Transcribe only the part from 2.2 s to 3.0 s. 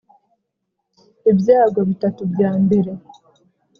bya mbere